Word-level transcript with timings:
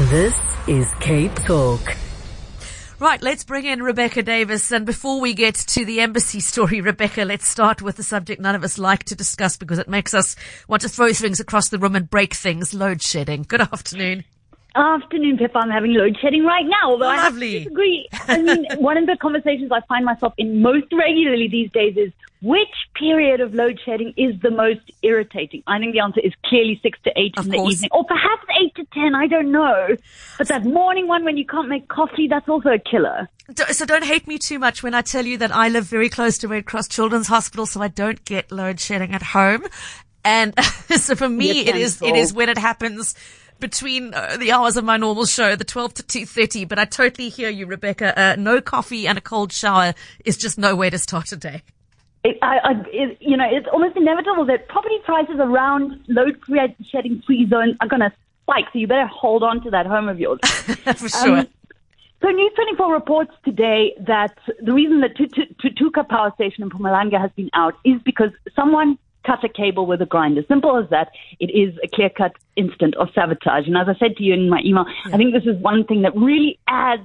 This 0.00 0.34
is 0.66 0.92
Cape 0.98 1.36
Talk. 1.36 1.80
Right, 2.98 3.22
let's 3.22 3.44
bring 3.44 3.64
in 3.64 3.80
Rebecca 3.80 4.24
Davis. 4.24 4.72
And 4.72 4.84
before 4.84 5.20
we 5.20 5.34
get 5.34 5.54
to 5.54 5.84
the 5.84 6.00
embassy 6.00 6.40
story, 6.40 6.80
Rebecca, 6.80 7.22
let's 7.22 7.46
start 7.46 7.80
with 7.80 7.94
the 7.94 8.02
subject 8.02 8.42
none 8.42 8.56
of 8.56 8.64
us 8.64 8.76
like 8.76 9.04
to 9.04 9.14
discuss 9.14 9.56
because 9.56 9.78
it 9.78 9.88
makes 9.88 10.12
us 10.12 10.34
want 10.66 10.82
to 10.82 10.88
throw 10.88 11.12
things 11.12 11.38
across 11.38 11.68
the 11.68 11.78
room 11.78 11.94
and 11.94 12.10
break 12.10 12.34
things 12.34 12.74
load 12.74 13.02
shedding. 13.02 13.44
Good 13.46 13.60
afternoon. 13.60 14.24
Afternoon, 14.74 15.38
Pip. 15.38 15.52
I'm 15.54 15.70
having 15.70 15.94
load 15.94 16.16
shedding 16.20 16.42
right 16.42 16.66
now. 16.66 16.90
Although 16.90 17.06
I 17.06 17.14
have 17.14 17.38
to 17.38 17.58
disagree. 17.58 18.08
I 18.26 18.42
mean, 18.42 18.66
one 18.78 18.96
of 18.96 19.06
the 19.06 19.16
conversations 19.22 19.70
I 19.70 19.80
find 19.86 20.04
myself 20.04 20.34
in 20.38 20.60
most 20.60 20.92
regularly 20.92 21.46
these 21.46 21.70
days 21.70 21.96
is 21.96 22.10
which 22.42 22.68
period 22.94 23.40
of 23.40 23.54
load 23.54 23.80
shedding 23.84 24.12
is 24.16 24.38
the 24.42 24.50
most 24.50 24.90
irritating? 25.02 25.62
I 25.66 25.78
think 25.78 25.92
the 25.94 26.00
answer 26.00 26.20
is 26.20 26.32
clearly 26.44 26.78
six 26.82 26.98
to 27.04 27.12
eight 27.16 27.34
Of 27.38 27.46
in 27.46 27.52
the 27.52 27.56
course. 27.58 27.74
evening, 27.74 27.90
or 27.92 28.04
perhaps 28.04 28.44
eight 28.62 28.74
to 28.76 28.86
ten. 28.92 29.14
I 29.14 29.26
don't 29.26 29.50
know. 29.50 29.96
But 30.36 30.48
that 30.48 30.64
morning 30.64 31.08
one 31.08 31.24
when 31.24 31.36
you 31.36 31.46
can't 31.46 31.68
make 31.68 31.88
coffee, 31.88 32.28
that's 32.28 32.48
also 32.48 32.70
a 32.70 32.78
killer. 32.78 33.28
So 33.72 33.84
don't 33.84 34.04
hate 34.04 34.26
me 34.26 34.38
too 34.38 34.58
much 34.58 34.82
when 34.82 34.94
I 34.94 35.02
tell 35.02 35.24
you 35.24 35.38
that 35.38 35.54
I 35.54 35.68
live 35.68 35.84
very 35.84 36.08
close 36.08 36.38
to 36.38 36.48
Red 36.48 36.66
Cross 36.66 36.88
Children's 36.88 37.28
Hospital, 37.28 37.66
so 37.66 37.80
I 37.82 37.88
don't 37.88 38.24
get 38.24 38.50
load 38.50 38.80
shedding 38.80 39.12
at 39.12 39.22
home. 39.22 39.64
And 40.24 40.58
so 40.96 41.14
for 41.14 41.28
me, 41.28 41.66
it 41.66 41.76
is, 41.76 42.00
it 42.02 42.16
is 42.16 42.32
when 42.32 42.48
it 42.48 42.58
happens 42.58 43.14
between 43.60 44.12
uh, 44.14 44.36
the 44.38 44.52
hours 44.52 44.76
of 44.76 44.84
my 44.84 44.96
normal 44.96 45.26
show, 45.26 45.56
the 45.56 45.64
12 45.64 45.94
to 45.94 46.02
2.30. 46.02 46.68
But 46.68 46.78
I 46.78 46.84
totally 46.84 47.28
hear 47.28 47.48
you, 47.50 47.66
Rebecca. 47.66 48.18
Uh, 48.18 48.36
no 48.36 48.60
coffee 48.60 49.06
and 49.06 49.16
a 49.16 49.20
cold 49.20 49.52
shower 49.52 49.94
is 50.24 50.36
just 50.36 50.58
no 50.58 50.74
way 50.74 50.90
to 50.90 50.98
start 50.98 51.30
a 51.32 51.36
day. 51.36 51.62
It, 52.24 52.38
I, 52.40 52.58
I, 52.58 52.72
it, 52.86 53.18
you 53.20 53.36
know, 53.36 53.46
it's 53.48 53.66
almost 53.72 53.96
inevitable 53.96 54.46
that 54.46 54.68
property 54.68 54.96
prices 55.04 55.36
around 55.38 56.00
load 56.08 56.40
shedding 56.90 57.22
free 57.26 57.46
zones 57.48 57.76
are 57.80 57.88
going 57.88 58.00
to 58.00 58.12
spike. 58.42 58.64
So 58.72 58.78
you 58.78 58.86
better 58.86 59.06
hold 59.06 59.42
on 59.42 59.62
to 59.64 59.70
that 59.70 59.86
home 59.86 60.08
of 60.08 60.18
yours. 60.18 60.40
for 60.42 61.08
sure. 61.08 61.38
Um, 61.38 61.48
So 62.22 62.30
News 62.30 62.52
24 62.54 62.90
reports 62.94 63.32
today 63.44 63.92
that 64.06 64.34
the 64.62 64.72
reason 64.72 65.02
that 65.02 65.14
Tutuka 65.14 66.08
Power 66.08 66.32
Station 66.34 66.62
in 66.62 66.70
Mpumalanga 66.70 67.20
has 67.20 67.30
been 67.32 67.50
out 67.52 67.74
is 67.84 68.00
because 68.02 68.30
someone 68.56 68.98
cut 69.26 69.44
a 69.44 69.48
cable 69.48 69.84
with 69.84 70.00
a 70.00 70.06
grinder. 70.06 70.42
Simple 70.48 70.78
as 70.78 70.88
that. 70.88 71.10
It 71.38 71.50
is 71.50 71.78
a 71.82 71.88
clear-cut 71.88 72.32
incident 72.56 72.94
of 72.96 73.08
sabotage. 73.14 73.66
And 73.66 73.76
as 73.76 73.88
I 73.88 73.94
said 73.98 74.16
to 74.16 74.22
you 74.22 74.32
in 74.32 74.48
my 74.48 74.62
email, 74.64 74.86
I 75.06 75.18
think 75.18 75.34
this 75.34 75.44
is 75.44 75.60
one 75.60 75.84
thing 75.84 76.00
that 76.02 76.16
really 76.16 76.58
adds 76.66 77.02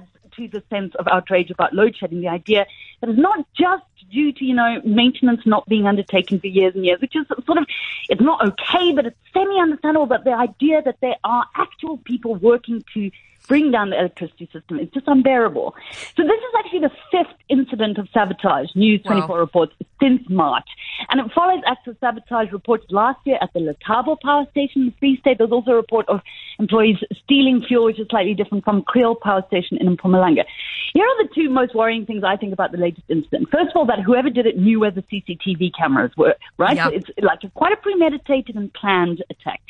to 0.48 0.60
the 0.60 0.64
sense 0.70 0.94
of 0.98 1.06
outrage 1.08 1.50
about 1.50 1.74
load 1.74 1.96
shedding, 1.96 2.20
the 2.20 2.28
idea 2.28 2.66
that 3.00 3.10
it's 3.10 3.18
not 3.18 3.46
just 3.54 3.84
due 4.10 4.32
to, 4.32 4.44
you 4.44 4.54
know, 4.54 4.80
maintenance 4.84 5.42
not 5.46 5.66
being 5.68 5.86
undertaken 5.86 6.40
for 6.40 6.46
years 6.46 6.74
and 6.74 6.84
years, 6.84 7.00
which 7.00 7.14
is 7.14 7.26
sort 7.46 7.58
of, 7.58 7.66
it's 8.08 8.20
not 8.20 8.44
okay, 8.44 8.92
but 8.92 9.06
it's 9.06 9.16
semi-understandable, 9.32 10.06
but 10.06 10.24
the 10.24 10.32
idea 10.32 10.82
that 10.82 10.96
there 11.00 11.16
are 11.22 11.44
actual 11.54 11.98
people 11.98 12.34
working 12.34 12.82
to 12.94 13.10
bring 13.48 13.70
down 13.70 13.90
the 13.90 13.98
electricity 13.98 14.48
system 14.52 14.78
is 14.78 14.88
just 14.90 15.08
unbearable. 15.08 15.74
So 16.16 16.22
this 16.22 16.38
is 16.38 16.54
actually 16.58 16.80
the 16.80 16.90
fifth 17.10 17.36
incident 17.48 17.98
of 17.98 18.08
sabotage, 18.12 18.68
News 18.74 19.02
24 19.02 19.28
Wow. 19.28 19.40
reports, 19.40 19.72
since 20.00 20.22
March. 20.28 20.68
And 21.08 21.20
it 21.20 21.32
follows 21.34 21.60
acts 21.66 21.86
of 21.88 21.96
sabotage 22.00 22.52
reports 22.52 22.84
last 22.90 23.18
year 23.24 23.38
at 23.40 23.52
the 23.52 23.60
Lethabo 23.60 24.20
Power 24.20 24.46
Station 24.50 24.82
in 24.82 24.86
the 24.88 24.94
Free 24.98 25.18
State. 25.18 25.38
There's 25.38 25.50
also 25.52 25.72
a 25.72 25.76
report 25.76 26.08
of 26.08 26.20
employees 26.58 26.98
stealing 27.24 27.62
fuel, 27.62 27.86
which 27.86 27.98
is 27.98 28.06
slightly 28.08 28.34
different 28.34 28.64
from 28.64 28.82
Kriel 28.82 29.18
Power 29.20 29.42
Station 29.48 29.78
in 29.78 29.96
Mpumalanga. 29.96 30.44
Here 30.92 31.04
are 31.04 31.22
the 31.24 31.28
two 31.34 31.50
most 31.50 31.74
worrying 31.74 32.06
things 32.06 32.22
I 32.24 32.36
think 32.36 32.52
about 32.52 32.72
the 32.72 32.78
latest 32.78 33.04
incident. 33.08 33.48
First 33.50 33.70
of 33.70 33.76
all, 33.76 33.86
that 33.86 34.00
whoever 34.00 34.30
did 34.30 34.46
it 34.46 34.58
knew 34.58 34.80
where 34.80 34.90
the 34.90 35.02
CCTV 35.02 35.72
cameras 35.76 36.12
were, 36.16 36.34
right? 36.58 36.76
Yeah. 36.76 36.88
So 36.88 36.94
it's 36.94 37.10
like 37.22 37.42
a, 37.44 37.50
quite 37.50 37.72
a 37.72 37.76
premeditated 37.76 38.56
and 38.56 38.72
planned 38.72 39.22
attack. 39.30 39.60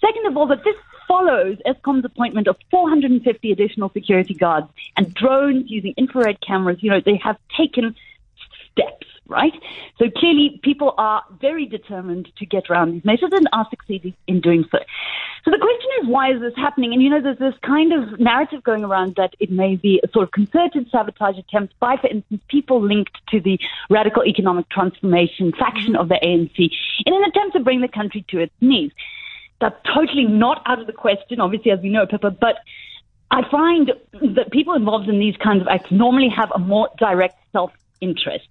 Second 0.00 0.26
of 0.26 0.36
all, 0.36 0.46
that 0.48 0.62
this 0.64 0.74
follows 1.06 1.58
Eskom's 1.66 2.04
appointment 2.04 2.48
of 2.48 2.56
450 2.70 3.52
additional 3.52 3.90
security 3.90 4.34
guards 4.34 4.68
and 4.96 5.12
drones 5.14 5.70
using 5.70 5.94
infrared 5.96 6.40
cameras. 6.40 6.78
You 6.80 6.90
know, 6.90 7.00
they 7.04 7.16
have 7.22 7.36
taken 7.56 7.94
steps, 8.72 9.06
right? 9.26 9.52
So 9.98 10.10
clearly 10.10 10.60
people 10.62 10.94
are 10.98 11.22
very 11.40 11.66
determined 11.66 12.30
to 12.38 12.46
get 12.46 12.68
around 12.68 12.92
these 12.92 13.04
measures 13.04 13.30
and 13.32 13.48
are 13.52 13.66
succeeding 13.70 14.14
in 14.26 14.40
doing 14.40 14.64
so. 14.70 14.78
So 15.44 15.50
the 15.50 15.58
question 15.58 15.90
is, 16.00 16.08
why 16.08 16.32
is 16.32 16.40
this 16.40 16.54
happening? 16.56 16.92
And 16.94 17.02
you 17.02 17.10
know, 17.10 17.20
there's 17.20 17.38
this 17.38 17.54
kind 17.62 17.92
of 17.92 18.18
narrative 18.18 18.62
going 18.62 18.82
around 18.82 19.16
that 19.16 19.34
it 19.40 19.50
may 19.50 19.76
be 19.76 20.00
a 20.02 20.10
sort 20.10 20.24
of 20.24 20.32
concerted 20.32 20.88
sabotage 20.90 21.38
attempt 21.38 21.78
by, 21.80 21.96
for 21.96 22.08
instance, 22.08 22.42
people 22.48 22.82
linked 22.82 23.16
to 23.28 23.40
the 23.40 23.58
radical 23.90 24.24
economic 24.24 24.68
transformation 24.70 25.52
faction 25.52 25.96
of 25.96 26.08
the 26.08 26.18
ANC 26.22 26.70
in 27.04 27.14
an 27.14 27.24
attempt 27.24 27.54
to 27.56 27.60
bring 27.60 27.82
the 27.82 27.88
country 27.88 28.24
to 28.28 28.38
its 28.38 28.54
knees. 28.60 28.90
That's 29.60 29.76
totally 29.94 30.24
not 30.24 30.62
out 30.66 30.80
of 30.80 30.86
the 30.86 30.92
question, 30.92 31.40
obviously, 31.40 31.70
as 31.70 31.80
we 31.80 31.88
know, 31.90 32.06
Pippa, 32.06 32.30
but 32.30 32.56
I 33.30 33.48
find 33.50 33.92
that 34.36 34.50
people 34.52 34.74
involved 34.74 35.08
in 35.08 35.18
these 35.18 35.36
kinds 35.36 35.62
of 35.62 35.68
acts 35.68 35.90
normally 35.90 36.28
have 36.28 36.50
a 36.54 36.58
more 36.58 36.88
direct 36.98 37.36
self 37.52 37.72
interest. 38.00 38.46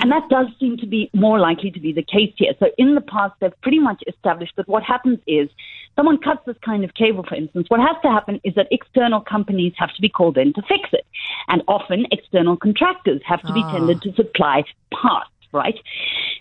And 0.00 0.10
that 0.10 0.28
does 0.28 0.48
seem 0.58 0.76
to 0.78 0.86
be 0.86 1.10
more 1.14 1.38
likely 1.38 1.70
to 1.70 1.80
be 1.80 1.92
the 1.92 2.02
case 2.02 2.32
here. 2.36 2.52
So 2.58 2.66
in 2.76 2.94
the 2.96 3.00
past, 3.00 3.34
they've 3.40 3.60
pretty 3.62 3.78
much 3.78 4.02
established 4.08 4.56
that 4.56 4.68
what 4.68 4.82
happens 4.82 5.20
is 5.26 5.48
someone 5.94 6.18
cuts 6.18 6.40
this 6.44 6.56
kind 6.64 6.82
of 6.84 6.92
cable, 6.94 7.22
for 7.22 7.36
instance. 7.36 7.66
What 7.68 7.80
has 7.80 7.96
to 8.02 8.10
happen 8.10 8.40
is 8.42 8.54
that 8.56 8.66
external 8.70 9.20
companies 9.20 9.74
have 9.76 9.94
to 9.94 10.00
be 10.00 10.08
called 10.08 10.36
in 10.38 10.52
to 10.54 10.62
fix 10.62 10.88
it. 10.92 11.06
And 11.48 11.62
often 11.68 12.06
external 12.10 12.56
contractors 12.56 13.22
have 13.24 13.42
to 13.42 13.52
be 13.52 13.62
Ah. 13.62 13.72
tended 13.72 14.02
to 14.02 14.12
supply 14.14 14.64
parts, 14.90 15.30
right? 15.52 15.78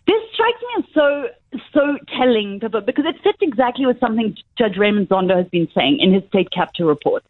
This 0.08 0.22
strikes 0.34 0.62
me 0.62 0.84
as 0.84 0.86
so 0.94 1.28
so 1.74 1.98
telling 2.18 2.60
because 2.60 3.06
it 3.06 3.16
fits 3.24 3.38
exactly 3.42 3.86
with 3.86 4.00
something 4.00 4.36
Judge 4.58 4.78
Raymond 4.78 5.10
Zondo 5.10 5.36
has 5.36 5.48
been 5.48 5.68
saying 5.74 6.00
in 6.00 6.14
his 6.14 6.24
state 6.28 6.52
capture 6.52 6.86
report. 6.86 7.24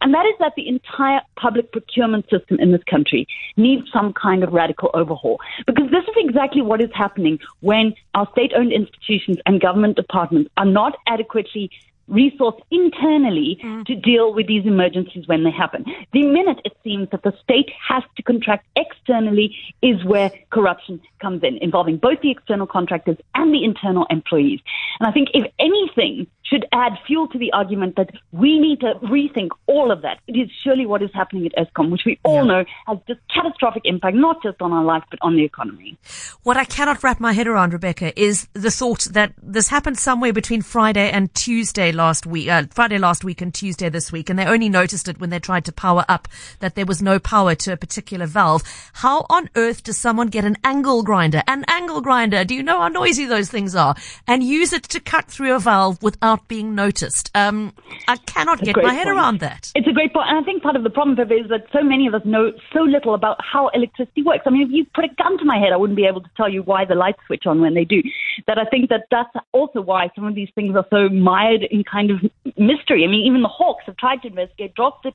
And 0.00 0.14
that 0.14 0.24
is 0.26 0.34
that 0.38 0.54
the 0.56 0.68
entire 0.68 1.20
public 1.36 1.72
procurement 1.72 2.24
system 2.30 2.58
in 2.60 2.72
this 2.72 2.82
country 2.88 3.26
needs 3.56 3.90
some 3.92 4.12
kind 4.12 4.42
of 4.44 4.52
radical 4.52 4.90
overhaul. 4.94 5.40
Because 5.66 5.90
this 5.90 6.04
is 6.04 6.14
exactly 6.16 6.62
what 6.62 6.82
is 6.82 6.90
happening 6.94 7.38
when 7.60 7.94
our 8.14 8.28
state 8.32 8.52
owned 8.56 8.72
institutions 8.72 9.38
and 9.46 9.60
government 9.60 9.96
departments 9.96 10.50
are 10.56 10.66
not 10.66 10.96
adequately 11.06 11.70
resourced 12.10 12.60
internally 12.70 13.58
mm. 13.62 13.84
to 13.86 13.94
deal 13.94 14.34
with 14.34 14.46
these 14.46 14.66
emergencies 14.66 15.26
when 15.26 15.44
they 15.44 15.50
happen. 15.50 15.84
The 16.12 16.26
minute 16.26 16.60
it 16.64 16.76
seems 16.84 17.08
that 17.10 17.22
the 17.22 17.32
state 17.42 17.70
has 17.88 18.02
to 18.16 18.22
contract 18.22 18.66
externally 18.76 19.56
is 19.82 20.04
where 20.04 20.30
corruption 20.50 21.00
comes 21.20 21.42
in, 21.42 21.58
involving 21.58 21.96
both 21.96 22.20
the 22.20 22.30
external 22.30 22.66
contractors 22.66 23.16
and 23.34 23.52
the 23.54 23.64
internal 23.64 24.06
employees. 24.10 24.60
And 25.00 25.08
I 25.08 25.12
think 25.12 25.28
if 25.34 25.50
anything 25.58 26.26
should 26.52 26.66
add 26.72 26.92
fuel 27.06 27.26
to 27.28 27.38
the 27.38 27.50
argument 27.52 27.96
that 27.96 28.10
we 28.30 28.58
need 28.58 28.80
to 28.80 28.94
rethink 29.02 29.48
all 29.66 29.90
of 29.90 30.02
that, 30.02 30.18
it 30.26 30.32
is 30.32 30.50
surely 30.62 30.84
what 30.84 31.02
is 31.02 31.10
happening 31.14 31.46
at 31.46 31.66
Eskom, 31.66 31.90
which 31.90 32.02
we 32.04 32.18
all 32.24 32.44
know 32.44 32.64
has 32.86 32.98
just 33.08 33.20
catastrophic 33.34 33.82
impact, 33.86 34.16
not 34.16 34.42
just 34.42 34.60
on 34.60 34.72
our 34.72 34.84
life, 34.84 35.02
but 35.10 35.18
on 35.22 35.34
the 35.34 35.44
economy. 35.44 35.96
What 36.42 36.56
I 36.56 36.64
cannot 36.64 37.02
wrap 37.02 37.20
my 37.20 37.32
head 37.32 37.46
around, 37.46 37.72
Rebecca, 37.72 38.18
is 38.20 38.48
the 38.52 38.70
thought 38.70 39.04
that 39.12 39.32
this 39.42 39.68
happened 39.68 39.98
somewhere 39.98 40.32
between 40.32 40.60
Friday 40.62 41.10
and 41.10 41.34
Tuesday 41.34 41.90
last 41.90 42.26
week, 42.26 42.48
uh, 42.48 42.64
Friday 42.70 42.98
last 42.98 43.24
week 43.24 43.40
and 43.40 43.54
Tuesday 43.54 43.88
this 43.88 44.12
week, 44.12 44.28
and 44.28 44.38
they 44.38 44.44
only 44.44 44.68
noticed 44.68 45.08
it 45.08 45.20
when 45.20 45.30
they 45.30 45.38
tried 45.38 45.64
to 45.64 45.72
power 45.72 46.04
up 46.08 46.28
that 46.58 46.74
there 46.74 46.86
was 46.86 47.00
no 47.00 47.18
power 47.18 47.54
to 47.54 47.72
a 47.72 47.76
particular 47.76 48.26
valve. 48.26 48.62
How 48.92 49.24
on 49.30 49.48
earth 49.56 49.84
does 49.84 49.96
someone 49.96 50.28
get 50.28 50.44
an 50.44 50.58
angle 50.64 51.02
grinder? 51.02 51.42
An 51.46 51.64
angle 51.68 52.02
grinder, 52.02 52.44
do 52.44 52.54
you 52.54 52.62
know 52.62 52.80
how 52.80 52.88
noisy 52.88 53.24
those 53.24 53.50
things 53.50 53.74
are? 53.74 53.94
And 54.26 54.42
use 54.42 54.72
it 54.72 54.82
to 54.84 55.00
cut 55.00 55.26
through 55.26 55.54
a 55.54 55.58
valve 55.58 56.02
without 56.02 56.41
being 56.48 56.74
noticed. 56.74 57.30
Um, 57.34 57.72
I 58.08 58.16
cannot 58.16 58.60
get 58.60 58.76
my 58.76 58.92
head 58.92 59.04
point. 59.04 59.16
around 59.16 59.40
that. 59.40 59.72
It's 59.74 59.86
a 59.86 59.92
great 59.92 60.12
point. 60.12 60.28
And 60.28 60.38
I 60.38 60.42
think 60.42 60.62
part 60.62 60.76
of 60.76 60.82
the 60.82 60.90
problem, 60.90 61.16
Pippa, 61.16 61.34
is 61.34 61.48
that 61.48 61.66
so 61.72 61.82
many 61.82 62.06
of 62.06 62.14
us 62.14 62.22
know 62.24 62.52
so 62.72 62.80
little 62.80 63.14
about 63.14 63.38
how 63.40 63.68
electricity 63.68 64.22
works. 64.22 64.42
I 64.46 64.50
mean, 64.50 64.62
if 64.62 64.70
you 64.70 64.86
put 64.94 65.04
a 65.04 65.14
gun 65.14 65.38
to 65.38 65.44
my 65.44 65.58
head, 65.58 65.72
I 65.72 65.76
wouldn't 65.76 65.96
be 65.96 66.06
able 66.06 66.20
to 66.20 66.30
tell 66.36 66.48
you 66.48 66.62
why 66.62 66.84
the 66.84 66.94
lights 66.94 67.20
switch 67.26 67.46
on 67.46 67.60
when 67.60 67.74
they 67.74 67.84
do. 67.84 68.02
That 68.46 68.58
I 68.58 68.64
think 68.64 68.90
that 68.90 69.06
that's 69.10 69.34
also 69.52 69.80
why 69.80 70.10
some 70.14 70.24
of 70.24 70.34
these 70.34 70.50
things 70.54 70.76
are 70.76 70.86
so 70.90 71.08
mired 71.08 71.62
in 71.62 71.84
kind 71.84 72.10
of 72.10 72.20
mystery. 72.56 73.04
I 73.04 73.08
mean, 73.08 73.26
even 73.26 73.42
the 73.42 73.48
Hawks 73.48 73.84
have 73.86 73.96
tried 73.96 74.22
to 74.22 74.28
investigate, 74.28 74.74
dropped 74.74 75.06
it, 75.06 75.14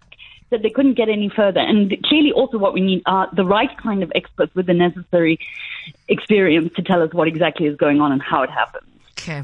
said 0.49 0.63
they 0.63 0.69
couldn't 0.69 0.95
get 0.95 1.09
any 1.09 1.29
further. 1.29 1.59
And 1.59 1.93
clearly 2.03 2.31
also 2.31 2.57
what 2.57 2.73
we 2.73 2.81
need 2.81 3.03
are 3.05 3.29
the 3.33 3.45
right 3.45 3.75
kind 3.81 4.03
of 4.03 4.11
experts 4.15 4.53
with 4.55 4.65
the 4.65 4.73
necessary 4.73 5.39
experience 6.07 6.73
to 6.75 6.81
tell 6.81 7.01
us 7.01 7.13
what 7.13 7.27
exactly 7.27 7.67
is 7.67 7.75
going 7.75 8.01
on 8.01 8.11
and 8.11 8.21
how 8.21 8.43
it 8.43 8.49
happens. 8.49 8.85
Okay. 9.11 9.43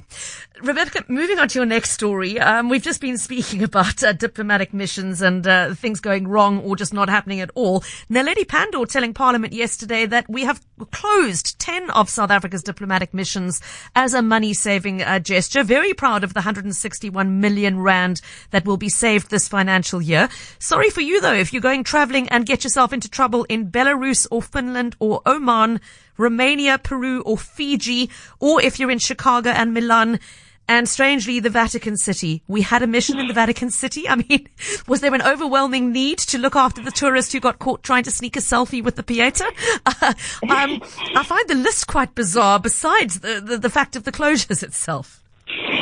Rebecca, 0.64 1.04
moving 1.10 1.40
on 1.40 1.50
to 1.50 1.60
your 1.60 1.66
next 1.66 1.90
story. 1.90 2.40
Um, 2.40 2.70
we've 2.70 2.82
just 2.82 3.02
been 3.02 3.18
speaking 3.18 3.64
about 3.64 4.02
uh, 4.02 4.14
diplomatic 4.14 4.74
missions 4.74 5.22
and 5.22 5.46
uh, 5.46 5.74
things 5.74 6.00
going 6.00 6.26
wrong 6.26 6.62
or 6.62 6.78
just 6.78 6.94
not 6.94 7.10
happening 7.10 7.42
at 7.42 7.52
all. 7.54 7.82
Naledi 8.10 8.46
Pandor 8.46 8.90
telling 8.90 9.14
Parliament 9.14 9.52
yesterday 9.52 10.06
that 10.06 10.30
we 10.30 10.44
have 10.44 10.66
closed 10.92 11.60
10 11.60 11.90
of 11.90 12.10
South 12.10 12.32
Africa's 12.32 12.64
diplomatic 12.64 13.14
missions 13.14 13.60
as 13.94 14.14
a 14.14 14.22
money-saving 14.22 15.02
uh, 15.02 15.20
gesture. 15.20 15.66
Very 15.66 15.94
proud 15.94 16.24
of 16.24 16.34
the 16.34 16.40
161 16.40 17.42
million 17.42 17.82
rand 17.82 18.22
that 18.52 18.66
will 18.66 18.78
be 18.78 18.88
saved 18.88 19.30
this 19.30 19.50
financial 19.50 20.02
year. 20.02 20.30
Sorry 20.60 20.90
for 20.90 21.02
you 21.02 21.20
though 21.20 21.34
if 21.34 21.52
you're 21.52 21.62
going 21.62 21.84
traveling 21.84 22.30
and 22.30 22.46
get 22.46 22.64
yourself 22.64 22.94
into 22.94 23.10
trouble 23.10 23.44
in 23.50 23.70
Belarus 23.70 24.28
or 24.32 24.42
Finland 24.42 24.96
or 25.00 25.22
Oman, 25.26 25.82
Romania, 26.16 26.78
Peru 26.78 27.22
or 27.24 27.38
Fiji, 27.38 28.10
or 28.40 28.62
if 28.62 28.80
you're 28.80 28.92
in 28.92 29.00
Chicago 29.00 29.50
and 29.50 29.74
Milan 29.74 30.20
and 30.68 30.88
strangely, 30.88 31.40
the 31.40 31.50
Vatican 31.50 31.98
City. 31.98 32.42
We 32.48 32.62
had 32.62 32.82
a 32.84 32.88
mission 32.88 33.20
in 33.20 33.28
the 33.28 33.34
Vatican 33.34 33.70
City. 33.70 34.08
I 34.08 34.16
mean, 34.16 34.48
was 34.88 35.02
there 35.02 35.14
an 35.14 35.22
overwhelming 35.22 35.92
need 35.92 36.20
to 36.20 36.38
look 36.38 36.56
after 36.56 36.82
the 36.82 36.92
tourist 36.92 37.32
who 37.32 37.40
got 37.40 37.60
caught 37.60 37.84
trying 37.84 38.04
to 38.04 38.12
sneak 38.12 38.36
a 38.36 38.40
selfie 38.40 38.84
with 38.84 38.96
the 38.96 39.04
Pieta? 39.04 39.52
Uh, 39.86 40.14
um, 40.50 40.82
I 41.16 41.24
find 41.24 41.48
the 41.48 41.56
list 41.56 41.88
quite 41.88 42.16
bizarre, 42.16 42.60
besides 42.60 43.20
the, 43.20 43.42
the, 43.42 43.58
the 43.58 43.70
fact 43.70 43.96
of 43.96 44.04
the 44.04 44.12
closures 44.12 44.64
itself. 44.64 45.23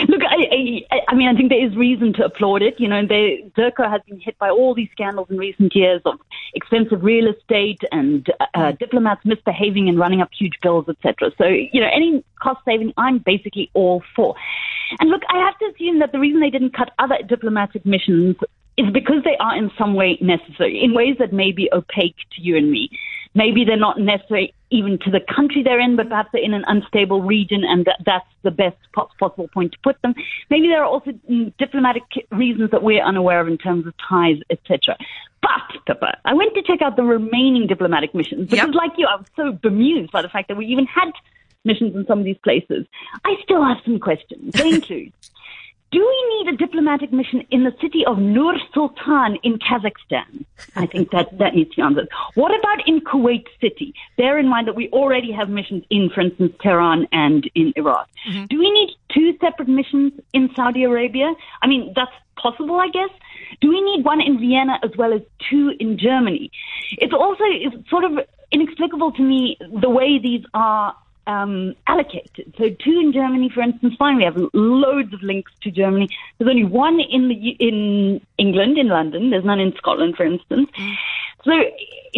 Look, 0.08 0.22
I, 0.24 0.84
I, 0.92 1.00
I 1.10 1.16
mean, 1.16 1.28
I 1.28 1.36
think 1.36 1.50
there 1.50 1.66
is 1.66 1.76
reason 1.76 2.14
to 2.14 2.26
applaud 2.26 2.62
it. 2.62 2.80
You 2.80 2.88
know, 2.88 2.98
and 2.98 3.10
they, 3.10 3.50
DIRCO 3.58 3.90
has 3.90 4.02
been 4.08 4.20
hit 4.20 4.38
by 4.40 4.50
all 4.50 4.74
these 4.74 4.90
scandals 4.92 5.28
in 5.30 5.38
recent 5.38 5.76
years 5.76 6.02
of 6.06 6.20
expensive 6.54 7.04
real 7.04 7.28
estate 7.28 7.82
and 7.92 8.28
uh, 8.54 8.72
diplomats 8.74 9.26
misbehaving 9.26 9.90
and 9.90 9.98
running 10.00 10.22
up 10.22 10.30
huge 10.38 10.54
bills, 10.62 10.86
etc. 10.90 11.32
So, 11.38 11.46
you 11.46 11.82
know, 11.82 11.90
any 11.94 12.24
cost 12.42 12.60
saving, 12.66 12.94
I'm 12.98 13.20
basically 13.20 13.70
all 13.74 14.04
for. 14.16 14.36
And 15.00 15.10
look, 15.10 15.22
I 15.30 15.38
have 15.38 15.58
to 15.60 15.66
assume 15.74 16.00
that 16.00 16.12
the 16.12 16.20
reason 16.20 16.42
they 16.42 16.50
didn't 16.50 16.76
cut 16.76 16.92
other 17.00 17.18
diplomatic 17.28 17.86
missions 17.86 18.36
is 18.86 18.92
because 18.94 19.24
they 19.24 19.38
are 19.40 19.56
in 19.56 19.72
some 19.78 19.94
way 19.94 20.18
necessary, 20.22 20.84
in 20.84 20.94
ways 20.94 21.16
that 21.20 21.34
may 21.34 21.52
be 21.52 21.70
opaque 21.74 22.16
to 22.36 22.42
you 22.42 22.58
and 22.58 22.72
me. 22.72 22.90
Maybe 23.34 23.64
they're 23.64 23.78
not 23.78 23.98
necessary 23.98 24.54
even 24.72 25.00
to 25.00 25.12
the 25.12 25.22
country 25.34 25.64
they're 25.64 25.80
in, 25.80 25.96
but 25.96 26.10
perhaps 26.10 26.30
they're 26.34 26.44
in 26.44 26.54
an 26.54 26.66
unstable 26.68 27.22
region 27.22 27.64
and 27.64 27.86
that, 27.86 28.02
that's 28.06 28.28
the 28.44 28.52
best 28.52 28.78
possible 28.94 29.48
point 29.54 29.72
to 29.72 29.78
put 29.84 30.02
them. 30.02 30.14
Maybe 30.50 30.68
there 30.68 30.84
are 30.84 30.86
also 30.86 31.12
mm, 31.12 31.54
diplomatic 31.58 32.04
reasons 32.32 32.72
that 32.72 32.84
we're 32.84 33.04
unaware 33.04 33.40
of 33.40 33.48
in 33.48 33.58
terms 33.58 33.88
of 33.88 33.94
ties, 34.10 34.38
etc. 34.50 34.98
But, 35.42 35.86
Pippa, 35.86 36.18
I 36.26 36.34
went 36.34 36.54
to 36.56 36.62
check 36.62 36.82
out 36.82 36.98
the 36.98 37.04
remaining 37.04 37.68
diplomatic 37.68 38.14
missions 38.14 38.50
because, 38.50 38.68
yep. 38.68 38.76
like 38.76 38.92
you, 38.98 39.08
I 39.08 39.16
was 39.16 39.28
so 39.36 39.54
bemused 39.54 40.12
by 40.12 40.22
the 40.22 40.30
fact 40.30 40.50
that 40.50 40.58
we 40.58 40.66
even 40.68 40.86
had 40.86 41.12
missions 41.64 41.96
in 41.96 42.06
some 42.08 42.20
of 42.20 42.26
these 42.26 42.38
places. 42.44 42.86
I 43.26 43.36
still 43.44 43.64
have 43.64 43.78
some 43.86 44.00
questions. 44.00 44.54
They 44.54 44.70
include 44.70 45.14
do 45.92 46.00
we 46.00 46.44
need 46.44 46.54
a 46.54 46.58
diplomatic 46.58 47.12
mission 47.12 47.46
in 47.52 47.66
the 47.66 47.76
city 47.82 48.06
of 48.06 48.18
Nur 48.18 48.56
Sultan 48.74 49.38
in 49.44 49.60
Kazakhstan? 49.60 50.46
I 50.76 50.86
think 50.86 51.12
that, 51.12 51.38
that 51.38 51.54
needs 51.54 51.72
to 51.72 51.76
be 51.78 51.82
answered. 51.82 52.08
What 52.36 52.58
about 52.58 52.88
in 52.88 53.02
Kuwait 53.02 53.46
City? 53.60 53.94
Bear 54.18 54.40
in 54.40 54.48
mind 54.48 54.68
that 54.68 54.76
we 54.76 54.88
already 54.90 55.34
have 55.34 55.50
missions 55.50 55.84
in, 55.90 56.10
for 56.14 56.22
instance, 56.22 56.54
Tehran 56.62 57.08
and 57.12 57.50
in 57.56 57.74
Iraq. 57.76 58.08
Mm-hmm. 58.30 58.46
Do 58.46 58.60
we 58.60 58.72
need 58.72 58.96
two 59.14 59.38
separate 59.42 59.68
missions 59.68 60.14
in 60.34 60.50
Saudi 60.56 60.84
Arabia? 60.84 61.34
I 61.62 61.68
mean, 61.68 61.92
that's 61.94 62.12
possible, 62.38 62.80
I 62.80 62.88
guess. 62.88 63.10
Do 63.60 63.70
we 63.70 63.82
need 63.82 64.06
one 64.06 64.22
in 64.22 64.40
Vienna 64.40 64.80
as 64.84 64.92
well 64.98 65.14
as 65.14 65.22
two 65.50 65.74
in 65.78 65.98
Germany? 65.98 66.52
It's 67.00 67.14
also 67.14 67.44
it's 67.44 67.90
sort 67.90 68.06
of 68.06 68.14
inexplicable 68.52 69.12
to 69.14 69.22
me 69.22 69.58
the 69.82 69.90
way 69.90 70.20
these 70.20 70.44
are 70.54 70.96
um, 71.28 71.76
allocated. 71.88 72.54
So 72.58 72.70
two 72.70 73.00
in 73.00 73.12
Germany, 73.14 73.50
for 73.54 73.62
instance, 73.62 73.96
fine. 73.98 74.18
We 74.18 74.24
have 74.24 74.38
loads 74.54 75.14
of 75.14 75.22
links 75.22 75.52
to 75.64 75.72
Germany. 75.72 76.10
There's 76.38 76.50
only 76.50 76.66
one 76.66 77.00
in 77.00 77.30
the 77.30 77.50
in 77.60 78.22
England, 78.38 78.78
in 78.78 78.90
London. 78.90 79.30
There's 79.30 79.46
none 79.46 79.60
in 79.60 79.74
Scotland, 79.78 80.16
for 80.16 80.26
instance. 80.26 80.70
Mm. 80.78 80.96
So 81.44 81.52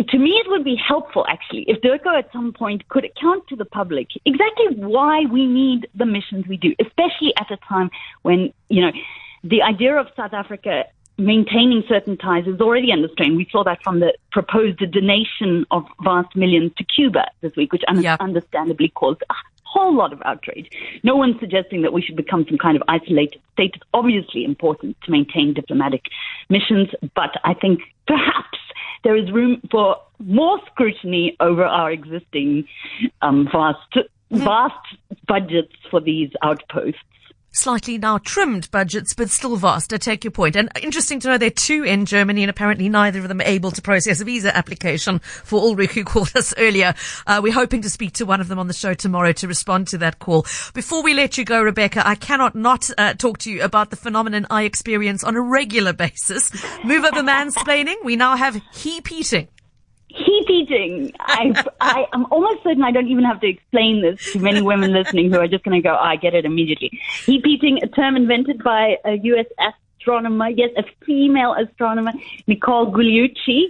to 0.01 0.17
me, 0.17 0.31
it 0.31 0.49
would 0.49 0.63
be 0.63 0.75
helpful 0.75 1.25
actually 1.29 1.63
if 1.67 1.81
DIRCO 1.81 2.17
at 2.17 2.31
some 2.33 2.51
point 2.51 2.87
could 2.89 3.05
account 3.05 3.47
to 3.47 3.55
the 3.55 3.65
public 3.65 4.07
exactly 4.25 4.75
why 4.75 5.25
we 5.31 5.45
need 5.45 5.87
the 5.95 6.05
missions 6.05 6.45
we 6.47 6.57
do, 6.57 6.75
especially 6.79 7.33
at 7.39 7.51
a 7.51 7.57
time 7.57 7.89
when 8.23 8.53
you 8.69 8.81
know 8.81 8.91
the 9.43 9.61
idea 9.61 9.95
of 9.95 10.07
South 10.15 10.33
Africa 10.33 10.85
maintaining 11.17 11.83
certain 11.87 12.17
ties 12.17 12.47
is 12.47 12.59
already 12.59 12.91
under 12.91 13.07
strain. 13.09 13.35
We 13.35 13.47
saw 13.51 13.63
that 13.63 13.83
from 13.83 13.99
the 13.99 14.13
proposed 14.31 14.79
donation 14.91 15.65
of 15.71 15.85
vast 16.03 16.35
millions 16.35 16.71
to 16.77 16.83
Cuba 16.83 17.25
this 17.41 17.55
week, 17.55 17.71
which 17.71 17.83
un- 17.87 18.01
yeah. 18.01 18.17
understandably 18.19 18.89
caused 18.89 19.21
a 19.29 19.33
whole 19.63 19.95
lot 19.95 20.13
of 20.13 20.21
outrage. 20.23 20.69
No 21.03 21.15
one's 21.15 21.39
suggesting 21.39 21.81
that 21.81 21.93
we 21.93 22.01
should 22.01 22.15
become 22.15 22.45
some 22.47 22.57
kind 22.57 22.75
of 22.75 22.83
isolated 22.87 23.41
state. 23.53 23.71
It's 23.75 23.83
obviously 23.93 24.45
important 24.45 24.97
to 25.03 25.11
maintain 25.11 25.53
diplomatic 25.53 26.03
missions, 26.49 26.89
but 27.15 27.31
I 27.43 27.53
think 27.53 27.79
perhaps 28.07 28.59
there 29.03 29.15
is 29.15 29.31
room 29.31 29.61
for 29.71 29.97
more 30.19 30.59
scrutiny 30.67 31.35
over 31.39 31.65
our 31.65 31.91
existing 31.91 32.67
um, 33.21 33.49
vast, 33.51 33.97
vast 34.31 34.95
budgets 35.27 35.73
for 35.89 35.99
these 35.99 36.29
outposts 36.41 36.99
slightly 37.53 37.97
now 37.97 38.17
trimmed 38.17 38.69
budgets, 38.71 39.13
but 39.13 39.29
still 39.29 39.55
vast. 39.55 39.93
I 39.93 39.97
take 39.97 40.23
your 40.23 40.31
point. 40.31 40.55
And 40.55 40.69
interesting 40.81 41.19
to 41.21 41.29
know 41.29 41.37
there 41.37 41.47
are 41.47 41.51
two 41.51 41.83
in 41.83 42.05
Germany 42.05 42.43
and 42.43 42.49
apparently 42.49 42.89
neither 42.89 43.19
of 43.19 43.29
them 43.29 43.39
are 43.39 43.45
able 43.45 43.71
to 43.71 43.81
process 43.81 44.19
a 44.19 44.25
visa 44.25 44.55
application 44.55 45.19
for 45.19 45.61
Ulrich 45.61 45.91
who 45.91 46.03
called 46.03 46.35
us 46.35 46.53
earlier. 46.57 46.93
Uh, 47.25 47.39
we're 47.41 47.53
hoping 47.53 47.81
to 47.83 47.89
speak 47.89 48.13
to 48.13 48.25
one 48.25 48.41
of 48.41 48.47
them 48.47 48.59
on 48.59 48.67
the 48.67 48.73
show 48.73 48.93
tomorrow 48.93 49.31
to 49.33 49.47
respond 49.47 49.87
to 49.87 49.97
that 49.99 50.19
call. 50.19 50.45
Before 50.73 51.03
we 51.03 51.13
let 51.13 51.37
you 51.37 51.45
go, 51.45 51.61
Rebecca, 51.61 52.05
I 52.05 52.15
cannot 52.15 52.55
not 52.55 52.89
uh, 52.97 53.13
talk 53.13 53.37
to 53.39 53.51
you 53.51 53.63
about 53.63 53.89
the 53.89 53.95
phenomenon 53.95 54.47
I 54.49 54.63
experience 54.63 55.23
on 55.23 55.35
a 55.35 55.41
regular 55.41 55.93
basis. 56.03 56.51
Move 56.83 57.05
over 57.05 57.21
mansplaining. 57.21 58.03
We 58.03 58.15
now 58.15 58.35
have 58.35 58.61
hepeating 58.73 59.47
hepeating. 60.13 61.11
I, 61.19 61.63
I, 61.81 62.05
am 62.13 62.25
almost 62.31 62.63
certain 62.63 62.83
I 62.83 62.91
don't 62.91 63.07
even 63.07 63.23
have 63.23 63.41
to 63.41 63.47
explain 63.47 64.01
this 64.01 64.33
to 64.33 64.39
many 64.39 64.61
women 64.61 64.93
listening 64.93 65.31
who 65.31 65.39
are 65.39 65.47
just 65.47 65.63
going 65.63 65.81
to 65.81 65.87
go, 65.87 65.95
oh, 65.95 66.03
I 66.03 66.15
get 66.15 66.33
it 66.33 66.45
immediately. 66.45 66.91
Hepeating, 67.25 67.79
a 67.83 67.87
term 67.87 68.15
invented 68.15 68.63
by 68.63 68.97
a 69.05 69.17
U.S. 69.17 69.47
astronomer, 69.99 70.49
yes, 70.49 70.69
a 70.77 70.83
female 71.05 71.55
astronomer, 71.55 72.13
Nicole 72.47 72.91
Gugliucci, 72.91 73.65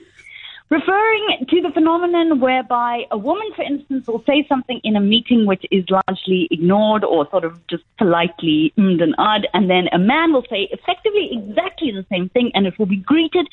referring 0.69 1.45
to 1.50 1.62
the 1.62 1.71
phenomenon 1.71 2.39
whereby 2.39 3.04
a 3.12 3.18
woman, 3.18 3.48
for 3.56 3.63
instance, 3.63 4.07
will 4.07 4.24
say 4.25 4.45
something 4.48 4.80
in 4.83 4.95
a 4.95 5.01
meeting 5.01 5.45
which 5.45 5.65
is 5.71 5.83
largely 5.89 6.48
ignored 6.51 7.04
or 7.04 7.30
sort 7.30 7.45
of 7.45 7.65
just 7.68 7.83
politely 7.98 8.74
ummed 8.77 9.01
and 9.01 9.15
odd, 9.18 9.48
and 9.54 9.69
then 9.69 9.88
a 9.92 10.00
man 10.00 10.33
will 10.33 10.45
say 10.50 10.68
effectively 10.71 11.30
exactly 11.31 11.92
the 11.92 12.06
same 12.10 12.30
thing, 12.30 12.51
and 12.56 12.65
it 12.65 12.77
will 12.80 12.86
be 12.86 12.98
greeted 12.98 13.48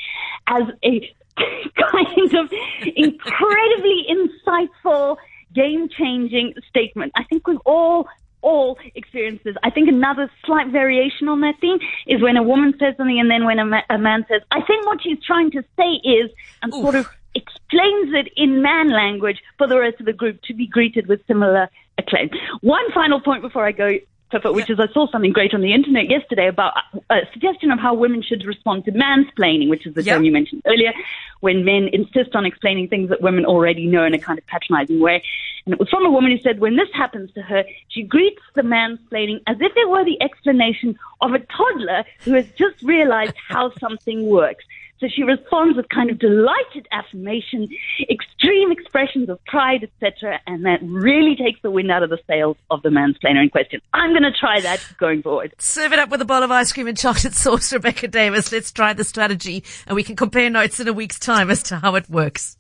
as 0.47 0.63
a 0.85 1.15
kind 1.91 2.35
of 2.35 2.53
incredibly 2.97 4.07
insightful, 4.11 5.17
game 5.55 5.89
changing 5.89 6.55
statement. 6.69 7.13
I 7.17 7.25
think 7.25 7.47
we've 7.47 7.59
all 7.67 8.09
all 8.43 8.79
experiences. 8.95 9.57
I 9.63 9.71
think 9.71 9.89
another 9.89 10.31
slight 10.45 10.69
variation 10.69 11.29
on 11.29 11.41
that 11.43 11.55
theme 11.61 11.79
is 12.07 12.23
when 12.23 12.37
a 12.37 12.43
woman 12.43 12.75
says 12.79 12.95
something 12.97 13.19
and 13.19 13.31
then 13.31 13.45
when 13.45 13.59
a, 13.59 13.65
ma- 13.65 13.83
a 13.91 13.99
man 13.99 14.25
says, 14.29 14.43
I 14.51 14.63
think 14.63 14.87
what 14.87 15.03
she's 15.03 15.23
trying 15.25 15.51
to 15.53 15.63
say 15.77 16.09
is, 16.09 16.31
and 16.63 16.73
Oof. 16.73 16.83
sort 16.83 16.95
of 16.95 17.07
explains 17.35 18.13
it 18.15 18.33
in 18.37 18.63
man 18.63 18.91
language 18.91 19.39
for 19.57 19.67
the 19.67 19.79
rest 19.79 20.01
of 20.01 20.07
the 20.07 20.13
group 20.13 20.41
to 20.43 20.55
be 20.55 20.67
greeted 20.67 21.07
with 21.07 21.21
similar 21.27 21.69
acclaim. 21.99 22.31
One 22.61 22.91
final 22.93 23.21
point 23.21 23.43
before 23.43 23.67
I 23.67 23.73
go 23.73 23.95
which 24.33 24.71
is 24.71 24.79
I 24.79 24.89
saw 24.93 25.09
something 25.11 25.33
great 25.33 25.55
on 25.55 25.61
the 25.61 25.73
internet 25.73 26.09
yesterday 26.09 26.49
about 26.49 26.75
uh, 26.77 26.99
a 27.11 27.33
suggestion 27.33 27.71
of 27.71 27.79
how 27.79 27.95
women 27.95 28.23
should 28.23 28.45
respond 28.45 28.85
to 28.85 28.93
mansplaining, 28.93 29.69
which 29.69 29.87
is 29.87 29.95
the 29.95 30.03
yep. 30.03 30.17
term 30.17 30.25
you 30.25 30.33
mentioned 30.33 30.63
earlier, 30.67 30.93
when 31.41 31.65
men 31.65 31.89
insist 31.93 32.35
on 32.35 32.47
explaining 32.47 32.89
things 32.89 33.09
that 33.09 33.21
women 33.21 33.45
already 33.45 33.87
know 33.87 34.05
in 34.05 34.15
a 34.15 34.19
kind 34.19 34.39
of 34.39 34.47
patronizing 34.47 35.01
way. 35.01 35.23
And 35.65 35.75
it 35.75 35.81
was 35.81 35.89
from 35.89 36.07
a 36.07 36.11
woman 36.11 36.31
who 36.31 36.39
said 36.39 36.61
when 36.61 36.77
this 36.77 36.89
happens 36.95 37.33
to 37.33 37.43
her, 37.43 37.65
she 37.89 38.03
greets 38.03 38.43
the 38.55 38.63
mansplaining 38.63 39.41
as 39.47 39.57
if 39.61 39.73
it 39.77 39.89
were 39.89 40.05
the 40.05 40.21
explanation 40.23 40.99
of 41.21 41.33
a 41.33 41.39
toddler 41.39 42.05
who 42.21 42.33
has 42.35 42.51
just 42.53 42.83
realized 42.83 43.35
how 43.49 43.73
something 43.79 44.27
works. 44.27 44.65
So 45.01 45.07
she 45.09 45.23
responds 45.23 45.79
with 45.79 45.89
kind 45.89 46.11
of 46.11 46.19
delighted 46.19 46.87
affirmation, 46.93 47.69
extreme 48.11 48.71
expressions 48.71 49.31
of 49.31 49.43
pride, 49.47 49.83
etc., 49.83 50.39
and 50.47 50.67
that 50.67 50.81
really 50.83 51.37
takes 51.37 51.61
the 51.63 51.71
wind 51.71 51.91
out 51.91 52.03
of 52.03 52.11
the 52.11 52.19
sails 52.27 52.59
of 52.71 52.83
the 52.83 52.91
mansplainer 52.91 53.43
in 53.43 53.49
question. 53.49 53.81
I'm 53.95 54.11
going 54.11 54.25
to 54.25 54.33
try 54.39 54.61
that 54.61 54.85
going 54.99 55.23
forward. 55.23 55.55
Serve 55.59 55.95
it 55.95 55.99
up 55.99 56.11
with 56.11 56.21
a 56.21 56.27
bowl 56.27 56.43
of 56.43 56.51
ice 56.51 56.73
cream 56.73 56.87
and 56.87 56.99
chocolate 56.99 57.35
sauce, 57.35 57.73
Rebecca 57.73 58.09
Davis. 58.09 58.53
Let's 58.53 58.71
try 58.71 58.93
the 58.93 59.05
strategy, 59.05 59.65
and 59.87 59.97
we 59.97 60.03
can 60.03 60.17
compare 60.17 60.51
notes 60.51 60.81
in 60.81 60.87
a 60.87 60.93
week's 60.93 61.19
time 61.19 61.51
as 61.51 61.63
to 61.65 61.77
how 61.77 61.95
it 61.95 62.11
works. 62.11 62.59